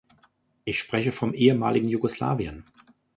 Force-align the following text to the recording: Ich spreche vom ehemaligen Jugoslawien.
Ich 0.65 0.79
spreche 0.79 1.11
vom 1.11 1.35
ehemaligen 1.35 1.87
Jugoslawien. 1.87 2.63